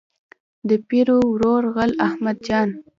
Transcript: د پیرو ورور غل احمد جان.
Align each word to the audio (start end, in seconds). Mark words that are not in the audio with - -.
د 0.67 0.69
پیرو 0.87 1.19
ورور 1.33 1.63
غل 1.75 1.91
احمد 2.07 2.37
جان. 2.47 2.69